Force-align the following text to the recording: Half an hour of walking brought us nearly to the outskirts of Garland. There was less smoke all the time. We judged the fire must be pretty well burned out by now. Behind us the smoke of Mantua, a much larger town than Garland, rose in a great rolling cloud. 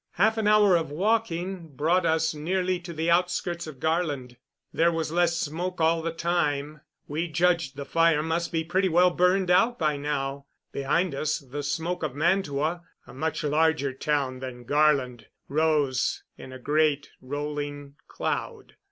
Half 0.13 0.39
an 0.39 0.47
hour 0.47 0.75
of 0.75 0.89
walking 0.89 1.75
brought 1.75 2.07
us 2.07 2.33
nearly 2.33 2.79
to 2.79 2.91
the 2.91 3.11
outskirts 3.11 3.67
of 3.67 3.79
Garland. 3.79 4.35
There 4.73 4.91
was 4.91 5.11
less 5.11 5.37
smoke 5.37 5.79
all 5.79 6.01
the 6.01 6.09
time. 6.11 6.81
We 7.07 7.27
judged 7.27 7.75
the 7.75 7.85
fire 7.85 8.23
must 8.23 8.51
be 8.51 8.63
pretty 8.63 8.89
well 8.89 9.11
burned 9.11 9.51
out 9.51 9.77
by 9.77 9.97
now. 9.97 10.47
Behind 10.71 11.13
us 11.13 11.37
the 11.37 11.61
smoke 11.61 12.01
of 12.01 12.15
Mantua, 12.15 12.81
a 13.05 13.13
much 13.13 13.43
larger 13.43 13.93
town 13.93 14.39
than 14.39 14.63
Garland, 14.63 15.27
rose 15.47 16.23
in 16.35 16.51
a 16.51 16.57
great 16.57 17.11
rolling 17.21 17.93
cloud. 18.07 18.77